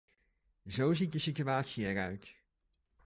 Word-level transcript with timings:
Zo 0.67 0.93
ziet 0.93 1.11
de 1.11 1.19
situatie 1.19 1.87
eruit. 1.89 2.35